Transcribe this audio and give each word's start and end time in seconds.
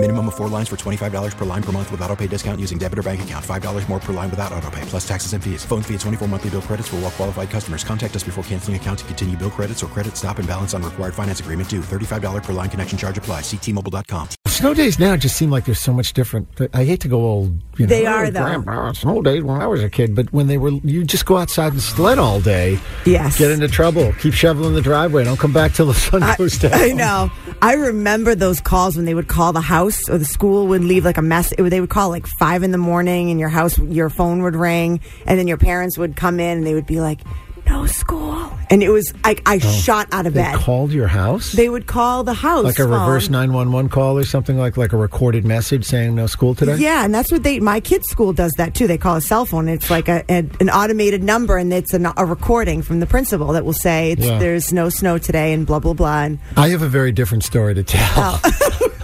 Minimum 0.00 0.28
of 0.28 0.36
four 0.36 0.46
lines 0.48 0.68
for 0.68 0.76
$25 0.76 1.36
per 1.36 1.44
line 1.44 1.60
per 1.60 1.72
month 1.72 1.90
with 1.90 2.00
auto 2.02 2.14
pay 2.14 2.28
discount 2.28 2.60
using 2.60 2.78
debit 2.78 3.00
or 3.00 3.02
bank 3.02 3.20
account. 3.20 3.44
$5 3.44 3.88
more 3.88 3.98
per 3.98 4.12
line 4.12 4.30
without 4.30 4.52
auto 4.52 4.70
pay, 4.70 4.82
plus 4.82 5.06
taxes 5.08 5.32
and 5.32 5.42
fees. 5.42 5.64
Phone 5.64 5.82
fee 5.82 5.94
at 5.94 6.00
24 6.00 6.28
monthly 6.28 6.50
bill 6.50 6.62
credits 6.62 6.86
for 6.86 6.94
all 6.96 7.02
well 7.02 7.10
qualified 7.10 7.50
customers. 7.50 7.82
Contact 7.82 8.14
us 8.14 8.22
before 8.22 8.44
canceling 8.44 8.76
account 8.76 9.00
to 9.00 9.04
continue 9.06 9.36
bill 9.36 9.50
credits 9.50 9.82
or 9.82 9.88
credit 9.88 10.16
stop 10.16 10.38
and 10.38 10.46
balance 10.46 10.72
on 10.72 10.84
required 10.84 11.14
finance 11.14 11.40
agreement 11.40 11.68
due. 11.68 11.80
$35 11.80 12.44
per 12.44 12.52
line 12.52 12.70
connection 12.70 12.96
charge 12.96 13.18
apply. 13.18 13.40
Ctmobile.com. 13.40 14.28
Snow 14.46 14.72
days 14.72 15.00
now 15.00 15.16
just 15.16 15.36
seem 15.36 15.50
like 15.50 15.64
they're 15.64 15.74
so 15.74 15.92
much 15.92 16.12
different. 16.12 16.46
I 16.72 16.84
hate 16.84 17.00
to 17.00 17.08
go 17.08 17.20
old. 17.24 17.60
You 17.76 17.86
know, 17.86 17.90
They 17.90 18.06
are, 18.06 18.26
"Oh, 18.26 18.30
though." 18.30 18.44
Grandpa, 18.44 18.92
snow 18.92 19.20
days 19.22 19.42
when 19.42 19.60
I 19.60 19.66
was 19.66 19.82
a 19.82 19.90
kid, 19.90 20.14
but 20.14 20.32
when 20.32 20.46
they 20.46 20.58
were, 20.58 20.70
you 20.84 21.02
just 21.04 21.26
go 21.26 21.36
outside 21.38 21.72
and 21.72 21.82
sled 21.82 22.18
all 22.20 22.40
day. 22.40 22.78
Yes. 23.04 23.36
Get 23.36 23.50
into 23.50 23.66
trouble. 23.68 24.12
Keep 24.20 24.34
shoveling 24.34 24.74
the 24.74 24.80
driveway. 24.80 25.24
Don't 25.24 25.38
come 25.38 25.52
back 25.52 25.74
till 25.74 25.86
the 25.86 25.94
sun 25.94 26.22
I, 26.22 26.36
goes 26.36 26.56
down. 26.58 26.72
I 26.74 26.92
know. 26.92 27.30
I 27.62 27.74
remember 27.74 28.34
those 28.36 28.60
calls 28.60 28.96
when 28.96 29.04
they 29.04 29.14
would 29.14 29.28
call 29.28 29.52
the 29.52 29.60
house 29.60 29.87
or 30.08 30.18
the 30.18 30.24
school 30.24 30.66
would 30.68 30.84
leave 30.84 31.04
like 31.04 31.18
a 31.18 31.22
mess. 31.22 31.52
Would, 31.58 31.70
they 31.72 31.80
would 31.80 31.90
call 31.90 32.08
like 32.10 32.26
five 32.38 32.62
in 32.62 32.70
the 32.72 32.78
morning, 32.78 33.30
and 33.30 33.38
your 33.40 33.48
house, 33.48 33.78
your 33.78 34.10
phone 34.10 34.42
would 34.42 34.56
ring, 34.56 35.00
and 35.26 35.38
then 35.38 35.46
your 35.48 35.58
parents 35.58 35.98
would 35.98 36.16
come 36.16 36.40
in 36.40 36.58
and 36.58 36.66
they 36.66 36.74
would 36.74 36.86
be 36.86 37.00
like, 37.00 37.20
"No 37.66 37.86
school," 37.86 38.50
and 38.70 38.82
it 38.82 38.90
was 38.90 39.12
I, 39.24 39.36
I 39.46 39.56
oh. 39.56 39.58
shot 39.58 40.08
out 40.12 40.26
of 40.26 40.32
Oh. 40.32 40.38
They 40.38 40.42
bed. 40.42 40.56
called 40.56 40.92
your 40.92 41.06
house. 41.06 41.52
They 41.52 41.68
would 41.68 41.86
call 41.86 42.22
the 42.24 42.34
house 42.34 42.64
like 42.64 42.78
a 42.78 42.84
um, 42.84 42.90
reverse 42.90 43.28
nine 43.30 43.52
one 43.52 43.72
one 43.72 43.88
call 43.88 44.16
or 44.18 44.24
something 44.24 44.58
like 44.58 44.76
like 44.76 44.92
a 44.92 44.96
recorded 44.96 45.44
message 45.44 45.84
saying 45.84 46.14
no 46.14 46.26
school 46.26 46.54
today. 46.54 46.76
Yeah, 46.76 47.04
and 47.04 47.14
that's 47.14 47.30
what 47.32 47.42
they. 47.42 47.60
My 47.60 47.80
kids' 47.80 48.08
school 48.08 48.32
does 48.32 48.52
that 48.58 48.74
too. 48.74 48.86
They 48.86 48.98
call 48.98 49.16
a 49.16 49.20
cell 49.20 49.44
phone. 49.46 49.68
It's 49.68 49.90
like 49.90 50.08
a, 50.08 50.24
a 50.28 50.44
an 50.60 50.70
automated 50.70 51.22
number, 51.22 51.56
and 51.56 51.72
it's 51.72 51.94
an, 51.94 52.06
a 52.16 52.24
recording 52.26 52.82
from 52.82 53.00
the 53.00 53.06
principal 53.06 53.48
that 53.52 53.64
will 53.64 53.72
say 53.72 54.14
there's 54.14 54.72
no 54.72 54.88
snow 54.88 55.18
today, 55.18 55.52
and 55.52 55.66
blah 55.66 55.78
blah 55.78 55.94
blah. 55.94 56.22
And 56.22 56.38
I 56.56 56.68
have 56.68 56.82
a 56.82 56.88
very 56.88 57.12
different 57.12 57.44
story 57.44 57.74
to 57.74 57.82
tell. 57.82 58.40
Oh. 58.44 58.80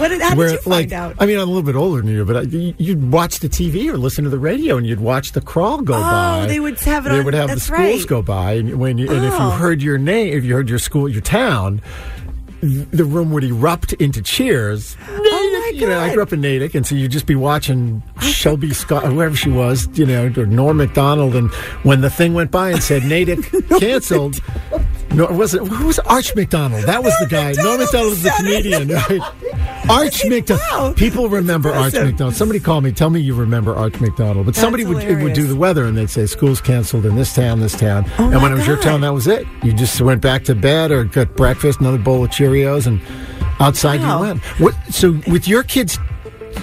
what 0.00 0.08
did, 0.08 0.20
how 0.22 0.34
did 0.34 0.50
you 0.52 0.56
find 0.58 0.66
like, 0.66 0.92
out? 0.92 1.16
I 1.18 1.26
mean, 1.26 1.36
I'm 1.38 1.42
a 1.48 1.52
little 1.52 1.62
bit 1.62 1.76
older 1.76 2.00
than 2.02 2.10
you, 2.10 2.24
but 2.24 2.36
I, 2.36 2.40
you- 2.42 2.74
you'd 2.78 3.12
watch 3.12 3.38
the 3.40 3.48
TV 3.48 3.88
or 3.92 3.96
listen 3.98 4.24
to 4.24 4.30
the 4.30 4.38
radio, 4.38 4.76
and 4.76 4.86
you'd 4.86 5.00
watch 5.00 5.32
the 5.32 5.40
crawl 5.40 5.82
go 5.82 5.94
Oh, 5.94 6.00
by. 6.00 6.46
they 6.48 6.60
would 6.60 6.78
have 6.80 7.06
it 7.06 7.10
They 7.10 7.18
on- 7.18 7.24
would 7.24 7.34
have 7.34 7.50
the 7.50 7.60
schools 7.60 8.00
right. 8.00 8.06
go 8.06 8.22
by, 8.22 8.52
and 8.54 8.78
when 8.80 8.98
you, 8.98 9.08
and 9.10 9.24
if 9.24 9.32
you 9.32 9.38
Oh. 9.38 9.50
heard 9.50 9.82
your 9.82 9.98
name, 9.98 10.36
if 10.36 10.44
you 10.44 10.54
heard 10.54 10.68
your 10.68 10.78
school, 10.78 11.08
your 11.08 11.20
town, 11.22 11.80
the 12.62 13.04
room 13.04 13.32
would 13.32 13.42
erupt 13.44 13.94
into 13.94 14.20
cheers. 14.20 14.94
Oh, 15.08 15.16
my 15.72 15.78
You 15.78 15.86
know, 15.86 15.98
I 15.98 16.12
grew 16.12 16.22
up 16.22 16.32
in 16.32 16.40
Natick, 16.42 16.74
and 16.74 16.86
so 16.86 16.94
you'd 16.94 17.10
just 17.10 17.24
be 17.26 17.34
watching 17.36 18.02
Shelby 18.20 18.74
Scott, 18.74 19.04
whoever 19.04 19.34
she 19.34 19.48
was, 19.50 19.88
you 19.94 20.04
know, 20.04 20.30
or 20.36 20.44
Norm 20.44 20.76
McDonald, 20.76 21.34
and 21.36 21.50
when 21.84 22.02
the 22.02 22.10
thing 22.10 22.34
went 22.34 22.50
by 22.50 22.70
and 22.70 22.82
said 22.82 23.04
Natick 23.04 23.50
canceled. 23.78 24.40
No, 25.12 25.24
it 25.24 25.32
wasn't. 25.32 25.68
Who 25.68 25.86
was 25.86 25.98
Arch 26.00 26.36
McDonald? 26.36 26.84
That 26.84 27.02
was 27.02 27.12
the 27.18 27.26
guy. 27.26 27.52
Norm 27.52 27.78
McDonald 27.80 28.10
was 28.10 28.22
the 28.22 28.30
comedian, 28.36 28.88
right? 29.08 29.20
Arch 29.98 30.24
McDonald. 30.26 30.60
Wow. 30.70 30.92
People 30.96 31.28
remember 31.28 31.70
Arch. 31.72 31.94
McDonald. 31.94 32.34
Somebody 32.34 32.60
called 32.60 32.84
me. 32.84 32.92
Tell 32.92 33.10
me 33.10 33.20
you 33.20 33.34
remember 33.34 33.74
Arch 33.74 34.00
McDonald. 34.00 34.46
But 34.46 34.54
That's 34.54 34.60
somebody 34.62 34.84
would, 34.84 35.02
it 35.02 35.22
would 35.22 35.32
do 35.32 35.46
the 35.46 35.56
weather, 35.56 35.84
and 35.84 35.96
they'd 35.96 36.10
say 36.10 36.26
schools 36.26 36.60
canceled 36.60 37.06
in 37.06 37.16
this 37.16 37.34
town, 37.34 37.60
this 37.60 37.76
town. 37.76 38.04
Oh, 38.18 38.30
and 38.30 38.42
when 38.42 38.52
it 38.52 38.54
was 38.56 38.66
your 38.66 38.76
town, 38.78 39.00
that 39.02 39.12
was 39.14 39.26
it. 39.26 39.46
You 39.62 39.72
just 39.72 40.00
went 40.00 40.22
back 40.22 40.44
to 40.44 40.54
bed 40.54 40.90
or 40.90 41.04
got 41.04 41.36
breakfast, 41.36 41.80
another 41.80 41.98
bowl 41.98 42.24
of 42.24 42.30
Cheerios, 42.30 42.86
and 42.86 43.00
outside 43.60 44.00
Wow. 44.00 44.16
you 44.18 44.28
went. 44.28 44.40
What, 44.60 44.74
so 44.90 45.12
with 45.26 45.46
your 45.48 45.62
kids. 45.62 45.98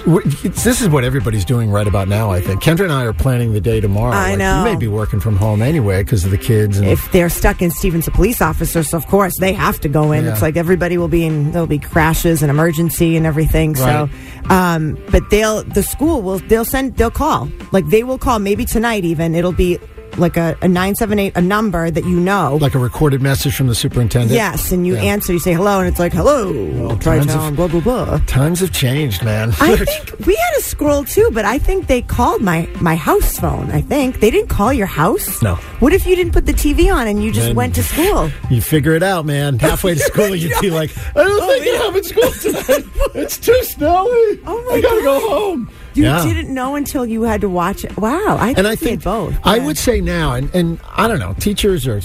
This 0.06 0.82
is 0.82 0.90
what 0.90 1.04
everybody's 1.04 1.46
doing 1.46 1.70
right 1.70 1.88
about 1.88 2.08
now. 2.08 2.30
I 2.30 2.42
think 2.42 2.62
Kendra 2.62 2.84
and 2.84 2.92
I 2.94 3.04
are 3.04 3.14
planning 3.14 3.54
the 3.54 3.62
day 3.62 3.80
tomorrow. 3.80 4.14
I 4.14 4.32
Like, 4.32 4.40
know. 4.40 4.60
You 4.60 4.64
may 4.74 4.76
be 4.76 4.88
working 4.88 5.20
from 5.20 5.36
home 5.36 5.62
anyway 5.62 6.04
because 6.04 6.26
of 6.26 6.32
the 6.32 6.38
kids. 6.38 6.78
And 6.78 6.88
if 6.88 7.12
they're 7.12 7.30
stuck 7.30 7.62
in 7.62 7.72
Stevens, 7.72 8.08
a 8.08 8.12
police 8.12 8.42
officer, 8.42 8.84
so 8.84 8.98
of 8.98 9.08
course 9.08 9.34
they 9.40 9.54
have 9.54 9.80
to 9.82 9.90
go 9.90 10.12
in. 10.12 10.26
Yeah. 10.26 10.34
It's 10.34 10.42
like 10.42 10.58
everybody 10.58 10.98
will 10.98 11.08
be 11.08 11.26
in. 11.26 11.52
There'll 11.52 11.68
be 11.68 11.80
crashes 11.80 12.42
and 12.42 12.50
emergency 12.50 13.18
and 13.18 13.26
everything. 13.26 13.76
So, 13.76 14.10
um, 14.50 14.98
but 15.12 15.30
they'll 15.30 15.64
the 15.64 15.84
school 15.84 16.22
will 16.22 16.40
they'll 16.40 16.66
send 16.66 16.96
they'll 16.98 17.12
call 17.12 17.50
like 17.72 17.86
they 17.88 18.04
will 18.04 18.18
call 18.18 18.40
maybe 18.40 18.66
tonight 18.66 19.04
even 19.04 19.36
it'll 19.36 19.52
be 19.52 19.78
like 20.18 20.38
a, 20.38 20.58
a 20.62 20.68
nine 20.68 20.96
seven 20.96 21.20
eight 21.20 21.34
a 21.36 21.42
number 21.42 21.90
that 21.92 22.04
you 22.06 22.20
know. 22.20 22.58
like 22.62 22.76
a 22.76 22.80
recorded 22.80 23.22
message 23.22 23.56
from 23.56 23.68
the 23.68 23.76
superintendent. 23.76 24.32
Yes, 24.34 24.72
and 24.72 24.86
you 24.88 24.96
Yeah. 24.96 25.02
answer. 25.14 25.34
You 25.34 25.40
say 25.40 25.54
hello, 25.54 25.80
and 25.80 25.88
it's 25.88 26.00
like 26.00 26.14
hello, 26.14 26.96
try 26.98 27.18
times 27.20 27.34
town, 27.34 27.56
blah 27.56 27.68
blah 27.68 27.80
blah. 27.82 28.20
Times 28.28 28.60
have 28.62 28.72
changed, 28.72 29.24
man. 29.24 29.50
I 29.60 29.76
think 29.78 30.26
we 30.26 30.36
had 30.36 30.60
a 30.60 30.62
scroll 30.62 31.04
too, 31.04 31.30
but 31.34 31.46
I 31.46 31.58
think 31.58 31.88
they 31.88 32.02
called 32.02 32.42
my 32.42 32.68
my 32.82 32.96
house 32.96 33.38
phone. 33.40 33.72
I 33.72 33.82
think 33.82 34.20
they 34.20 34.32
didn't 34.32 34.50
call 34.50 34.74
your 34.74 34.88
house. 34.88 35.42
No. 35.42 35.56
What 35.80 35.94
if 35.94 36.06
you 36.08 36.16
didn't 36.16 36.34
put 36.34 36.46
the 36.46 36.54
TV 36.54 36.94
on 36.94 37.08
and 37.08 37.24
you 37.24 37.32
just 37.32 37.54
went 37.54 37.76
to 37.76 37.84
school? 37.84 38.32
You 38.50 38.62
figure 38.62 38.94
it 38.96 39.04
out, 39.04 39.26
man. 39.26 39.60
Halfway 39.68 39.94
to 39.94 40.00
school, 40.00 40.34
you'd 40.36 40.60
be 40.62 40.70
like, 40.72 40.90
I 41.16 41.24
don't 41.24 41.42
Oh, 41.42 41.48
think 41.48 41.66
yeah. 41.66 41.72
you're 41.74 41.84
having 41.84 42.04
school 42.04 42.32
tonight. 42.32 42.86
It's 43.14 43.38
too 43.38 43.62
snowy. 43.64 44.40
Oh, 44.46 44.66
my 44.70 44.76
I 44.78 44.82
gotta 44.82 45.02
go 45.02 45.20
home. 45.30 45.70
You 45.98 46.04
Yeah. 46.04 46.24
didn't 46.24 46.54
know 46.54 46.76
until 46.76 47.06
you 47.06 47.24
had 47.24 47.42
to 47.42 47.50
watch 47.50 47.84
it. 47.84 47.98
Wow, 47.98 48.38
I 48.40 48.48
think 48.48 48.58
And 48.60 48.68
I 48.68 48.76
think 48.76 49.04
both. 49.04 49.34
I 49.44 49.56
Yeah. 49.58 49.66
would 49.66 49.78
say 49.78 50.00
now, 50.00 50.34
and, 50.34 50.54
and 50.54 50.80
I 50.96 51.08
don't 51.08 51.20
know, 51.20 51.34
teachers 51.40 51.88
or 51.88 52.02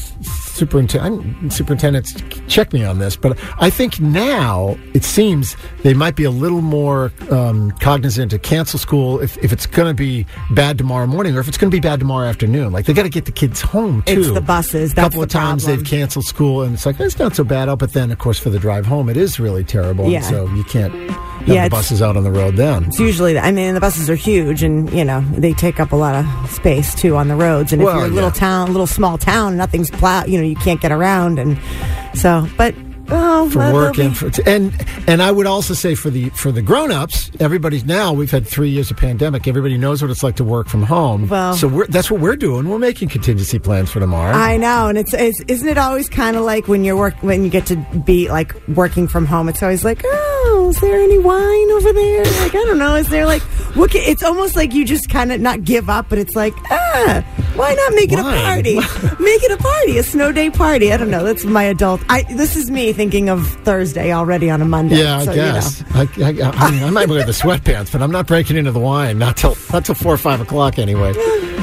superintendent, 0.63 1.53
superintendents, 1.53 2.15
check 2.49 2.73
me 2.73 2.85
on 2.85 2.99
this, 2.99 3.17
but 3.17 3.39
I 3.59 3.71
think 3.71 4.01
now 4.01 4.77
it 4.95 5.05
seems 5.05 5.57
they 5.83 5.95
might 5.95 6.15
be 6.17 6.25
a 6.25 6.31
little 6.31 6.61
more 6.63 7.13
um, 7.31 7.71
cognizant 7.81 8.31
to 8.33 8.39
cancel 8.39 8.79
school 8.79 9.21
if, 9.21 9.37
if 9.39 9.53
it's 9.53 9.67
going 9.67 9.89
to 9.89 9.95
be 9.95 10.27
bad 10.51 10.79
tomorrow 10.79 11.07
morning 11.07 11.37
or 11.37 11.41
if 11.41 11.49
it's 11.49 11.57
going 11.59 11.71
to 11.71 11.75
be 11.75 11.81
bad 11.81 11.99
tomorrow 12.01 12.29
afternoon. 12.29 12.73
Like 12.73 12.85
they 12.87 12.93
got 12.93 13.03
to 13.05 13.09
get 13.09 13.25
the 13.25 13.33
kids 13.33 13.61
home 13.61 14.03
too. 14.03 14.21
It's 14.21 14.31
the 14.31 14.41
buses. 14.41 14.93
A 14.93 14.95
That's 14.95 15.09
couple 15.09 15.23
of 15.23 15.29
times 15.31 15.65
problem. 15.65 15.83
they've 15.85 15.91
canceled 15.91 16.25
school, 16.27 16.63
and 16.63 16.75
it's 16.75 16.87
like 16.87 16.99
it's 17.01 17.19
not 17.19 17.35
so 17.35 17.45
bad. 17.45 17.63
But 17.79 17.93
then, 17.93 18.11
of 18.11 18.19
course, 18.19 18.39
for 18.39 18.51
the 18.51 18.59
drive 18.59 18.87
home, 18.87 19.09
it 19.09 19.17
is 19.17 19.39
really 19.41 19.65
terrible. 19.65 20.05
and 20.05 20.13
Yeah. 20.13 20.21
so 20.23 20.47
you 20.55 20.65
can't 20.65 20.93
Yeah, 21.47 21.65
the 21.65 21.71
buses 21.71 22.01
out 22.03 22.17
on 22.17 22.25
the 22.25 22.31
road 22.31 22.57
then. 22.57 22.85
It's 22.85 22.99
usually, 23.01 23.39
I 23.39 23.51
mean, 23.53 23.75
the 23.75 23.81
buses 23.81 24.09
are 24.09 24.15
huge, 24.15 24.63
and 24.63 24.91
you 24.93 25.05
know 25.05 25.21
they 25.33 25.53
take 25.53 25.81
up 25.81 25.93
a 25.93 25.97
lot 25.97 26.15
of 26.15 26.51
space 26.51 26.95
too 26.95 27.17
on 27.17 27.29
the 27.29 27.37
roads. 27.37 27.73
And 27.73 27.83
Well, 27.83 27.93
if 27.95 27.97
you're 27.97 28.07
a 28.07 28.15
little 28.15 28.31
yeah. 28.31 28.35
town, 28.35 28.73
little 28.73 28.87
small 28.87 29.19
town, 29.19 29.57
nothing's 29.57 29.91
plowed. 29.91 30.29
You 30.29 30.39
know, 30.39 30.47
you 30.47 30.57
can't 30.57 30.81
get 30.81 30.93
around, 30.93 31.39
and 31.39 31.59
so. 32.15 32.47
But 32.57 32.75
oh, 33.09 33.51
for 33.51 33.73
work 33.73 33.99
and 33.99 34.17
for 34.17 34.31
and 34.47 34.73
and 35.07 35.21
I 35.23 35.31
would 35.33 35.47
also 35.47 35.75
say 35.75 35.95
for 35.95 36.11
the 36.11 36.29
for 36.31 36.53
the 36.53 36.63
grown-ups, 36.63 37.33
everybody's 37.41 37.85
now 37.85 38.13
we've 38.13 38.31
had 38.31 38.47
3 38.47 38.69
years 38.71 38.91
of 38.91 38.97
pandemic. 38.97 39.47
Everybody 39.49 39.77
knows 39.77 40.01
what 40.01 40.11
it's 40.11 40.23
like 40.23 40.37
to 40.37 40.45
work 40.45 40.69
from 40.69 40.83
home. 40.83 41.29
Well- 41.29 41.55
so 41.57 41.69
we're, 41.69 41.87
that's 41.89 42.11
what 42.11 42.21
we're 42.21 42.37
doing. 42.37 42.69
We're 42.69 42.79
making 42.79 43.09
contingency 43.09 43.59
plans 43.59 43.91
for 43.91 44.01
tomorrow. 44.01 44.35
I 44.35 44.57
know, 44.57 44.89
and 44.89 44.97
it's, 44.97 45.13
it's 45.13 45.41
isn't 45.49 45.69
it 45.69 45.77
always 45.79 46.09
kind 46.09 46.37
of 46.37 46.45
like 46.45 46.69
when 46.69 46.85
you're 46.85 46.97
work 46.97 47.15
when 47.23 47.43
you 47.43 47.51
get 47.51 47.67
to 47.67 47.77
be 48.07 48.29
like 48.29 48.55
working 48.69 49.09
from 49.09 49.27
home? 49.27 49.49
It's 49.49 49.63
always 49.63 49.85
like, 49.85 50.03
oh, 50.05 50.42
is 50.69 50.81
there 50.81 50.99
any 51.01 51.19
wine 51.19 51.71
over 51.73 51.93
there? 51.93 52.25
Like 52.25 52.55
I 52.55 52.65
don't 52.67 52.79
know, 52.79 52.95
is 52.97 53.09
there 53.09 53.27
like 53.27 53.43
what? 53.75 53.91
ca- 53.91 53.99
It's 54.11 54.23
almost 54.23 54.57
like 54.57 54.73
you 54.73 54.85
just 54.85 55.09
kind 55.11 55.33
of 55.33 55.41
not 55.41 55.65
give 55.65 55.89
up, 55.91 56.09
but 56.09 56.19
it's 56.19 56.35
like, 56.37 56.55
ah, 56.71 57.25
why 57.55 57.75
not 57.75 57.95
make 57.95 58.13
it 58.13 58.19
a 58.19 58.23
Wine? 58.23 58.43
party? 58.45 58.75
make 59.23 59.43
it 59.43 59.51
a 59.51 59.57
party, 59.57 59.99
a 59.99 60.03
snow 60.03 60.33
day 60.33 60.51
party. 60.51 60.93
I 60.93 60.97
don't 60.97 61.11
know. 61.11 61.25
That's 61.25 61.45
my 61.45 61.65
adult. 61.65 62.01
I 62.09 62.23
this 62.35 62.57
is 62.57 62.71
me 62.71 62.93
thinking 62.93 63.29
of 63.29 63.47
Thursday 63.65 64.13
already 64.13 64.51
on 64.51 64.61
a 64.63 64.65
Monday. 64.65 64.97
yeah, 65.03 65.19
I 65.19 65.25
so, 65.25 65.31
you 65.33 65.37
know. 65.43 65.53
guess. 65.53 65.85
I, 65.95 66.01
I, 66.01 66.51
I, 66.67 66.71
mean, 66.71 66.83
I 66.85 66.91
might 66.91 67.09
wear 67.09 67.25
the 67.25 67.33
sweatpants, 67.33 67.93
but 67.93 68.03
I'm 68.03 68.11
not 68.13 68.27
breaking 68.27 68.57
into 68.57 68.73
the 68.73 68.81
wine. 68.81 69.19
Not 69.19 69.37
till 69.37 69.57
not 69.73 69.85
till 69.85 69.95
four 69.95 70.15
or 70.15 70.19
five 70.19 70.41
o'clock 70.41 70.79
anyway. 70.79 71.13